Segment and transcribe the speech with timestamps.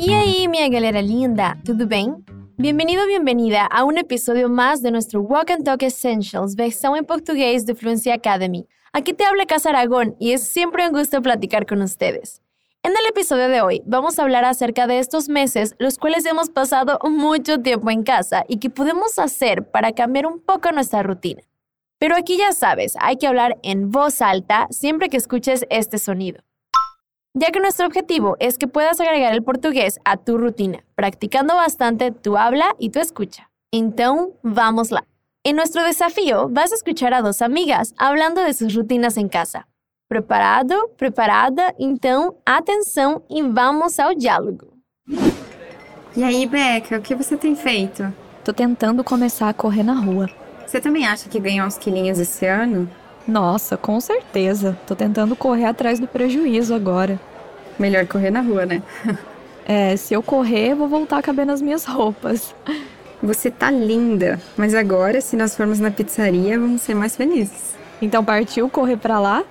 [0.00, 2.14] E aí, minha galera linda, tudo bem?
[2.58, 7.64] Bem-vindo, bem-vinda a um episódio mais de nosso Walk and Talk Essentials, versão em português
[7.64, 8.66] de Fluency Academy.
[8.92, 12.40] Aquí te habla Casa Aragón y es siempre un gusto platicar con ustedes.
[12.82, 16.48] En el episodio de hoy vamos a hablar acerca de estos meses los cuales hemos
[16.48, 21.42] pasado mucho tiempo en casa y qué podemos hacer para cambiar un poco nuestra rutina.
[21.98, 26.42] Pero aquí ya sabes, hay que hablar en voz alta siempre que escuches este sonido.
[27.34, 32.10] Ya que nuestro objetivo es que puedas agregar el portugués a tu rutina, practicando bastante
[32.10, 33.50] tu habla y tu escucha.
[33.72, 35.04] Entonces, vámosla.
[35.44, 39.66] En nuestro desafío vas a escuchar a dos amigas hablando de sus rutinas en casa.
[40.08, 40.90] Preparado?
[40.96, 41.74] Preparada?
[41.78, 44.72] Então, atenção e vamos ao diálogo.
[46.16, 48.12] E aí, Beca, o que você tem feito?
[48.44, 50.28] Tô tentando começar a correr na rua.
[50.68, 52.90] Você também acha que ganhou uns quilinhos esse ano?
[53.26, 54.78] Nossa, com certeza.
[54.86, 57.18] Tô tentando correr atrás do prejuízo agora.
[57.78, 58.82] Melhor correr na rua, né?
[59.64, 62.54] é, se eu correr, vou voltar a caber nas minhas roupas.
[63.22, 67.74] Você tá linda, mas agora, se nós formos na pizzaria, vamos ser mais felizes.
[68.02, 69.44] Então partiu correr para lá?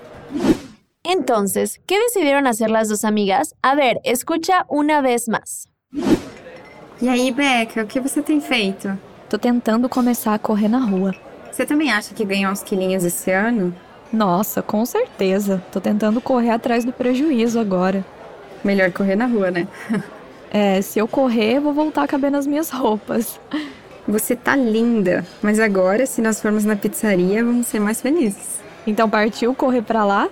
[1.04, 3.56] Entonces, ¿qué decidieron hacer las dos amigas?
[3.64, 5.68] A ver, escucha una vez más.
[7.02, 9.07] E aí, Beca, o que você tem feito?
[9.30, 11.14] Tô tentando começar a correr na rua.
[11.52, 13.76] Você também acha que ganhou uns quilinhos esse ano?
[14.12, 15.62] Nossa, com certeza.
[15.70, 18.06] Tô tentando correr atrás do prejuízo agora.
[18.64, 19.68] Melhor correr na rua, né?
[20.50, 23.38] É, se eu correr, vou voltar a caber nas minhas roupas.
[24.08, 28.62] Você tá linda, mas agora, se nós formos na pizzaria, vamos ser mais felizes.
[28.86, 30.30] Então partiu correr para lá?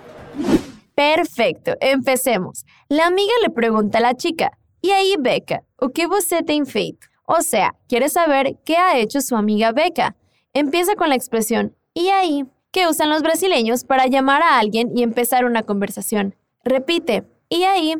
[0.96, 2.64] Perfecto, empecemos.
[2.90, 4.50] La amiga le pregunta a la chica,
[4.82, 5.62] ¿y ahí Beca?
[5.82, 7.14] ¿O qué você tem feito?
[7.26, 10.16] O sea, quiere saber qué ha hecho su amiga Beca.
[10.54, 12.45] Empieza con la expresión ¿y ahí?
[12.72, 16.36] que usan los brasileños para llamar a alguien y empezar una conversación.
[16.66, 17.95] Repite, ¿y ahí?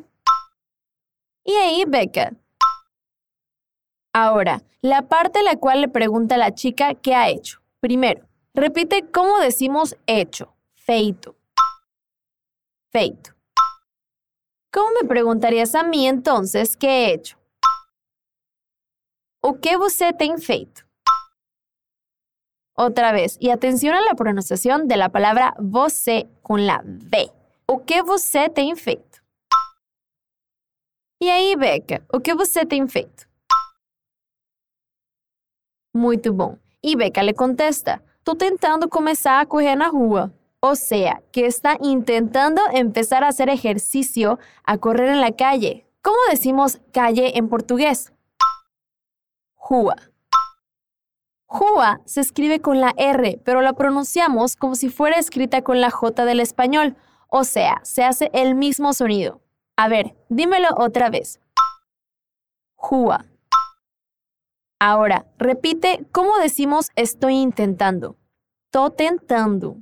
[1.46, 2.34] Y ahí, Becca.
[4.12, 7.62] Ahora, la parte en la cual le pregunta a la chica qué ha hecho.
[7.80, 11.38] Primero, repite cómo decimos hecho, feito.
[12.92, 13.32] Feito.
[14.72, 17.38] ¿Cómo me preguntarías a mí entonces qué he hecho?
[19.48, 20.84] ¿O qué você tem feito?
[22.76, 27.32] Otra vez, y atención a la pronunciación de la palabra você con la V.
[27.68, 29.22] ¿O qué você tem feito?
[31.22, 33.28] E aí, Beca, o que você tem feito?
[35.94, 36.58] Muito bom.
[36.82, 40.34] E Beca le contesta: Tô tentando começar a correr na rua.
[40.60, 45.86] O sea, que está intentando empezar a hacer ejercicio, a correr en la calle.
[46.02, 48.12] ¿Cómo decimos calle en portugués?
[49.68, 49.96] Rua.
[51.50, 55.90] Rua se escribe con la R, pero la pronunciamos como si fuera escrita con la
[55.90, 56.96] J del español.
[57.30, 59.42] O sea, se hace el mismo sonido.
[59.76, 61.40] A ver, dímelo otra vez.
[62.76, 63.26] Jua.
[64.80, 68.18] Ahora, repite cómo decimos estoy intentando.
[68.72, 69.78] Tô tentando.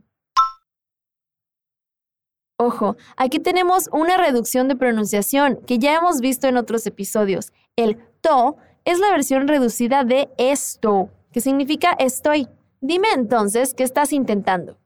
[2.57, 7.51] Ojo, aquí tenemos una reducción de pronunciación que ya hemos visto en otros episodios.
[7.75, 12.47] El to es la versión reducida de esto, que significa estoy.
[12.81, 14.77] Dime entonces qué estás intentando.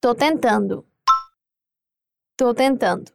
[0.00, 0.86] Tô tentando.
[2.36, 3.12] Tô tentando.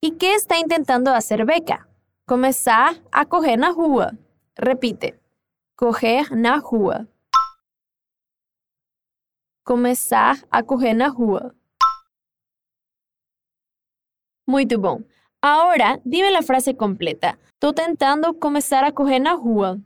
[0.00, 1.88] ¿Y qué está intentando hacer Beca?
[2.26, 4.12] Começar a correr na rua.
[4.56, 5.20] Repite.
[5.76, 7.06] Correr na rua.
[9.64, 11.54] Começar a correr na rua.
[14.46, 15.02] Muito bom.
[15.42, 17.38] Ahora, dime la frase completa.
[17.58, 19.78] Tô tentando começar a correr na rua.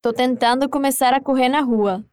[0.00, 2.04] Tô tentando começar a correr na rua.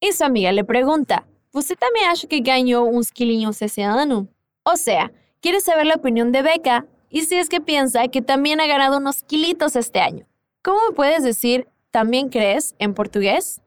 [0.00, 4.26] Y su amiga le pregunta, ¿Você também acha que ganhou uns quilinhos esse ano?
[4.64, 5.12] O sea,
[5.42, 8.96] quiere saber la opinión de Beca y si es que piensa que también ha ganado
[8.96, 10.26] unos kilitos este año.
[10.62, 13.60] ¿Cómo puedes decir también crees en portugués?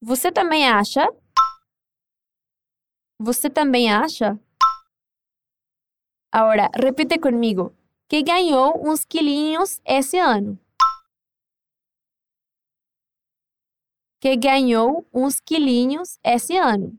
[0.00, 1.06] Você também acha?
[3.22, 4.40] Você também acha?
[6.32, 7.70] Ahora, repite conmigo,
[8.08, 10.58] que ganhou uns quilinhos esse ano.
[14.22, 16.98] que ganhou uns quilinhos esse ano.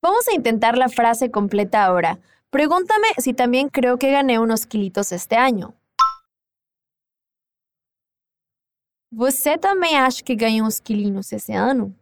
[0.00, 2.20] Vamos a intentar la frase completa ahora.
[2.48, 5.74] Pregúntame si también creo que gané unos kilitos este año.
[9.10, 11.92] Você também acha que ganhou uns quilinhos esse ano?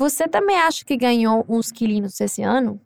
[0.00, 2.80] Você também acha que ganhou uns quilinhos esse ano?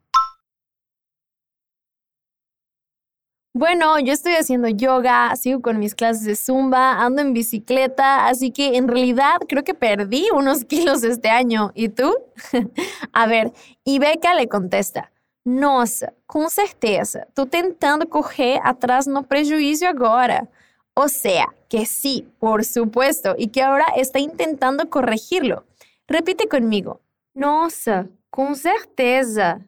[3.57, 8.51] Bueno, yo estoy haciendo yoga, sigo con mis clases de zumba, ando en bicicleta, así
[8.51, 11.71] que en realidad creo que perdí unos kilos este año.
[11.77, 12.13] ¿Y tú?
[13.13, 13.53] A ver,
[13.85, 15.13] y Beca le contesta.
[15.45, 20.49] Nossa, com certeza, tô tentando correr atrás no prejuízo agora.
[20.95, 25.65] O sea, que sí, por supuesto, y que ahora está intentando corregirlo.
[26.09, 27.04] Repite conmigo.
[27.35, 29.59] Nossa, com certeza.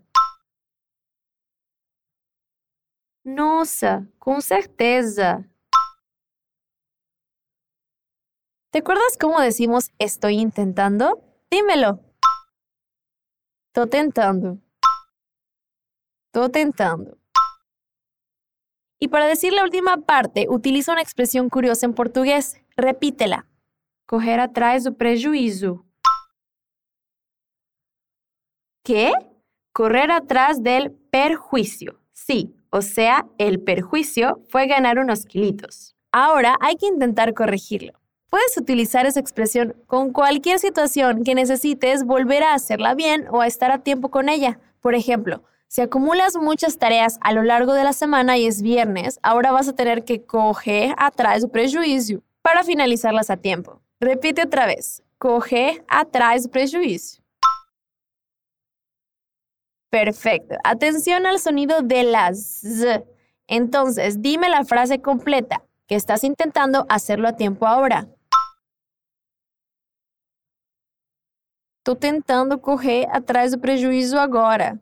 [3.24, 5.44] Nossa, com certeza.
[8.70, 11.24] ¿Te acuerdas cómo decimos estoy intentando?
[11.50, 12.00] Dímelo.
[13.72, 14.60] Tô tentando.
[16.32, 17.19] Tô tentando.
[19.00, 22.60] Y para decir la última parte, utiliza una expresión curiosa en portugués.
[22.76, 23.46] Repítela.
[24.06, 25.85] Correr atrás do prejuízo.
[28.86, 29.10] ¿Qué?
[29.72, 31.98] Correr atrás del perjuicio.
[32.12, 35.96] Sí, o sea, el perjuicio fue ganar unos kilitos.
[36.12, 37.94] Ahora hay que intentar corregirlo.
[38.30, 43.48] Puedes utilizar esa expresión con cualquier situación que necesites volver a hacerla bien o a
[43.48, 44.60] estar a tiempo con ella.
[44.80, 49.18] Por ejemplo, si acumulas muchas tareas a lo largo de la semana y es viernes,
[49.24, 53.82] ahora vas a tener que coger atrás del prejuicio para finalizarlas a tiempo.
[53.98, 55.02] Repite otra vez.
[55.18, 57.25] Coger atrás prejuicio.
[59.90, 60.56] Perfecto.
[60.64, 63.04] Atención al sonido de las Z.
[63.46, 68.08] Entonces, dime la frase completa, que estás intentando hacerlo a tiempo ahora.
[71.84, 74.80] Tô tentando correr atrás do prejuízo agora.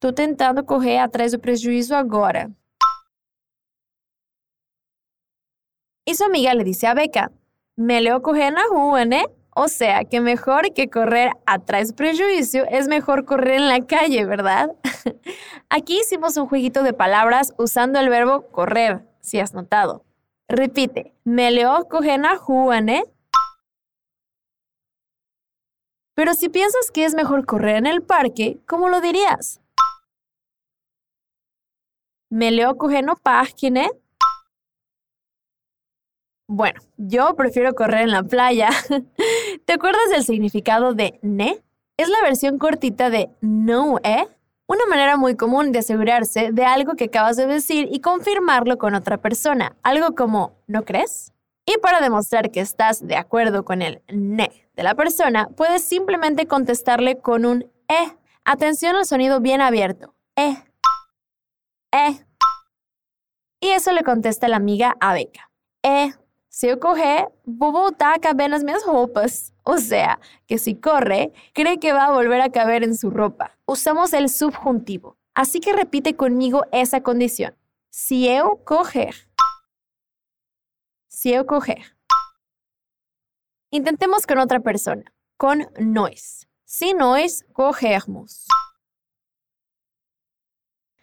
[0.00, 2.50] Tô tentando correr atrás do prejuízo agora.
[6.06, 7.30] Y su amiga le dice a Beca,
[7.76, 9.24] melhor correr na rua, né?
[9.58, 14.76] O sea, que mejor que correr atrás prejuicio es mejor correr en la calle, ¿verdad?
[15.70, 20.04] Aquí hicimos un jueguito de palabras usando el verbo correr, si has notado.
[20.46, 23.02] Repite, melhor correr na rua, ¿né?
[26.14, 29.62] Pero si piensas que es mejor correr en el parque, ¿cómo lo dirías?
[32.28, 33.88] Melhor correr no parque, ¿né?
[36.48, 38.70] Bueno, yo prefiero correr en la playa.
[39.64, 41.62] ¿Te acuerdas del significado de ne?
[41.96, 44.26] Es la versión cortita de no, ¿eh?
[44.68, 48.94] Una manera muy común de asegurarse de algo que acabas de decir y confirmarlo con
[48.94, 49.76] otra persona.
[49.82, 51.32] Algo como, ¿no crees?
[51.64, 56.46] Y para demostrar que estás de acuerdo con el ne de la persona, puedes simplemente
[56.46, 58.16] contestarle con un eh.
[58.44, 60.14] Atención al sonido bien abierto.
[60.36, 60.56] Eh.
[61.92, 62.24] Eh.
[63.60, 65.50] Y eso le contesta la amiga a Beca.
[65.82, 66.12] Eh.
[66.56, 69.52] Se eu correr, vou voltar a caber nas minhas roupas.
[69.62, 73.54] O sea, que si corre, cree que va a volver a caber en su ropa.
[73.66, 75.18] Usamos el subjuntivo.
[75.34, 77.54] Así que repite conmigo esa condición.
[77.90, 79.28] Si eu correr.
[81.08, 81.94] Si eu correr.
[83.70, 85.04] Intentemos con otra persona.
[85.36, 86.48] Con nós.
[86.64, 88.46] Si nós corrermos.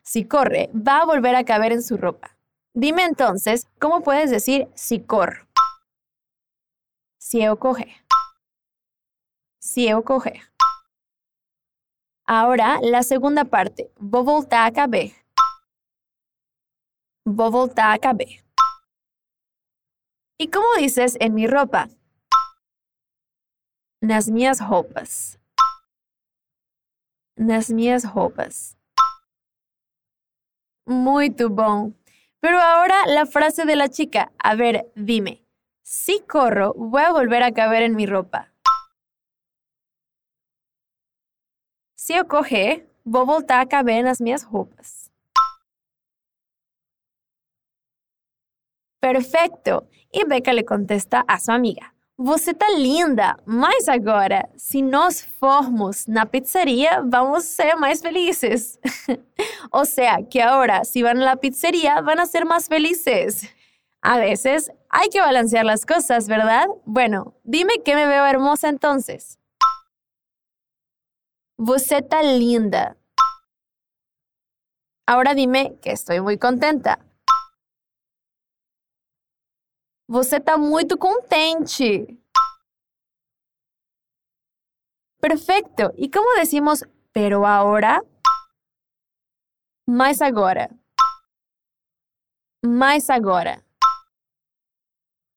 [0.01, 2.32] Si corre, va a volver a caber en su ropa.
[2.75, 5.47] Dime entonces, ¿cómo puedes decir si correr.
[9.59, 10.41] Si eu correr.
[12.25, 13.91] Ahora, la segunda parte.
[13.97, 15.11] Vou voltar a caber.
[17.25, 18.43] Vou a caber.
[20.39, 21.89] ¿Y cómo dices en mi ropa?
[24.01, 25.39] Nas minhas roupas.
[27.37, 28.75] Nas minhas roupas.
[30.85, 31.93] Muito bom.
[32.43, 34.33] Pero ahora la frase de la chica.
[34.37, 35.45] A ver, dime.
[35.81, 38.51] Si corro, voy a volver a caber en mi ropa.
[41.95, 45.09] Si eu correr, vou voltar a caber nas minhas roupas.
[48.99, 49.87] Perfecto.
[50.11, 51.92] E Becca le contesta a sua amiga.
[52.17, 58.79] Você tá linda, mas agora, se nós formos na pizzeria, vamos ser mais felizes.
[59.71, 63.49] o sea, que ahora, si van a la pizzería, van a ser más felices.
[63.99, 66.67] A veces hay que balancear las cosas, ¿verdad?
[66.85, 69.39] Bueno, dime que me veo hermosa entonces.
[71.57, 72.95] Você tá linda.
[75.07, 76.99] Ahora dime que estoy muy contenta.
[80.07, 82.19] Você tá muito contente.
[85.19, 85.93] Perfecto.
[85.95, 88.03] ¿Y cómo decimos pero ahora?
[89.87, 90.69] Mais agora.
[92.63, 93.63] Mais agora.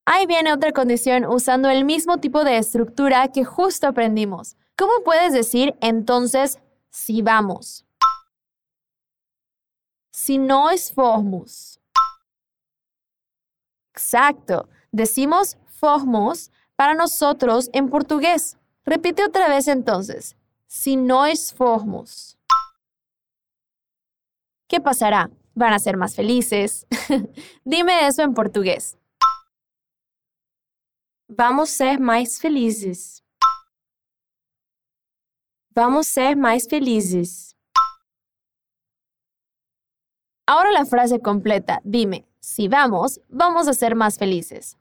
[0.04, 4.56] Ahí viene otra condición usando el mismo tipo de estructura que justo aprendimos.
[4.76, 6.58] ¿Cómo puedes decir entonces
[6.90, 7.86] si vamos?
[10.16, 11.78] si nós formos.
[13.96, 14.68] Exacto.
[14.92, 18.58] Decimos formos para nosotros en portugués.
[18.84, 20.36] Repite otra vez entonces.
[20.66, 22.38] Si nós formos.
[24.68, 25.30] ¿Qué pasará?
[25.54, 26.86] Van a ser más felices.
[27.64, 28.98] Dime eso en portugués.
[31.28, 33.24] Vamos ser mais felizes.
[35.70, 37.56] Vamos ser mais felizes.
[40.46, 41.80] Ahora la frase completa.
[41.82, 44.76] Dime, si vamos, vamos a ser más felices.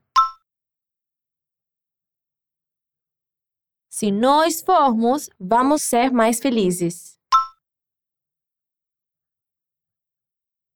[3.90, 7.20] Si nós formos, vamos ser mais felizes.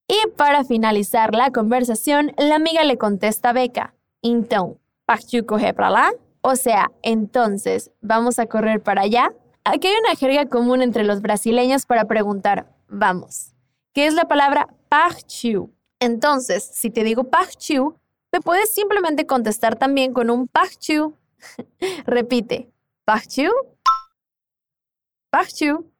[0.08, 3.94] Y para finalizar la conversación, la amiga le contesta a Beca.
[4.20, 6.10] Então, partiu correr para lá?
[6.42, 9.32] O sea, entonces, ¿vamos a correr para allá?
[9.62, 13.54] Aquí hay una jerga común entre los brasileños para preguntar, vamos,
[13.92, 15.72] ¿qué es la palabra partiu?
[16.00, 17.96] Entonces, si te digo partiu,
[18.32, 21.14] me puedes simplemente contestar también con un partiu.
[22.06, 22.70] Repite,
[23.04, 23.50] partiu,
[25.30, 25.90] partiu.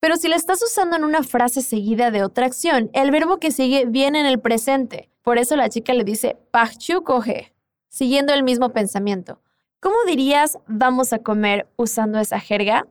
[0.00, 3.50] Pero si la estás usando en una frase seguida de otra acción, el verbo que
[3.50, 5.10] sigue viene en el presente.
[5.22, 7.54] Por eso la chica le dice partiu coge,
[7.88, 9.40] siguiendo el mismo pensamiento.
[9.80, 12.86] ¿Cómo dirías vamos a comer usando esa jerga?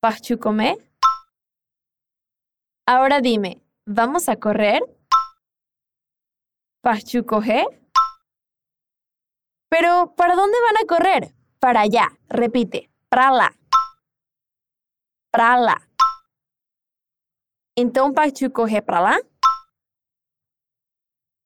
[0.00, 0.89] Partiu comer?
[2.92, 4.82] Ahora dime, ¿vamos a correr?
[6.82, 7.64] Partiu correr?
[9.68, 11.32] Pero, ¿para dónde van a correr?
[11.60, 12.08] Para allá.
[12.28, 12.90] Repite.
[13.08, 13.54] Para lá.
[17.76, 19.16] Então partiu correr para lá?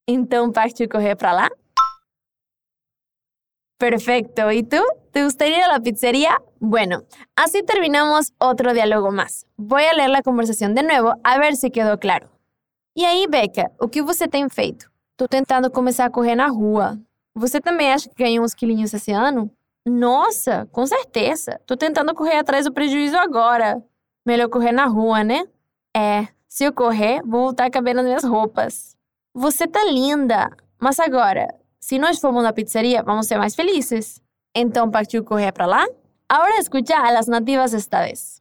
[0.09, 1.51] Então partiu para lá?
[3.79, 4.51] Perfecto.
[4.53, 4.83] ¿Y tú?
[5.13, 6.41] ¿Te gustaría ir a la pizzería?
[6.61, 7.05] Bueno,
[7.37, 9.47] así terminamos otro diálogo más.
[9.57, 12.31] Voy a leer la conversação de nuevo a ver se quedou claro.
[12.97, 14.89] E aí, Beca, o que você tem feito?
[15.17, 16.99] Tô tentando começar a correr na rua.
[17.35, 19.51] Você também acha que ganhou uns quilinhos esse ano?
[19.85, 21.61] Nossa, com certeza.
[21.67, 23.83] Tô tentando correr atrás do prejuízo agora.
[24.25, 25.47] Melhor correr na rua, né?
[25.95, 28.97] É, se eu correr, vou voltar a caber nas minhas roupas.
[29.35, 30.51] Você tá linda.
[30.81, 31.49] Mas agora,
[31.85, 34.19] se nós formos na pizzeria, vamos ser mais felizes.
[34.57, 35.87] Então, partiu correr para lá?
[36.27, 38.41] Agora escucha a las nativas esta vez.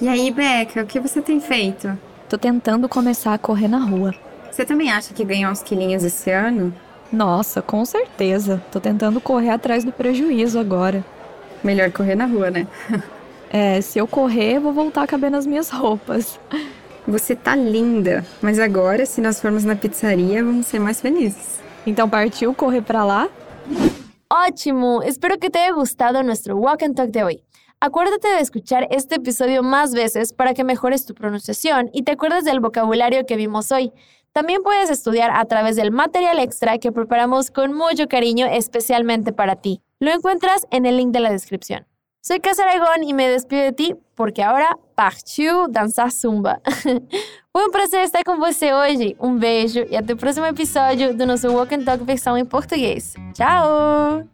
[0.00, 1.86] E aí, Beca, o que você tem feito?
[2.26, 4.14] Tô tentando começar a correr na rua.
[4.50, 6.74] Você também acha que ganhou uns quilinhos esse ano?
[7.12, 8.64] Nossa, com certeza.
[8.72, 11.04] Tô tentando correr atrás do prejuízo agora.
[11.62, 12.66] Melhor correr na rua, né?
[13.50, 16.40] É, se eu correr, vou voltar a caber nas minhas roupas.
[17.06, 21.65] Você tá linda, mas agora, se nós formos na pizzaria, vamos ser mais felizes.
[21.86, 23.28] Então partiu correr para lá?
[24.28, 27.44] Ótimo, espero que te haya gustado nuestro Walk and Talk de hoy.
[27.78, 32.44] Acuérdate de escuchar este episodio más veces para que mejores tu pronunciación y te acuerdes
[32.44, 33.92] del vocabulario que vimos hoy.
[34.32, 39.56] También puedes estudiar a través del material extra que preparamos con mucho cariño especialmente para
[39.56, 39.80] ti.
[40.00, 41.86] Lo encuentras en el link de la descripción.
[42.26, 46.60] Soy Casa Aragón y me despido de ti porque ahora partiu dançar zumba.
[47.52, 49.16] Foi um prazer estar com você hoje.
[49.20, 53.14] Um beijo e até o próximo episódio do nosso Walk and Talk versão em português.
[53.32, 54.26] Tchau!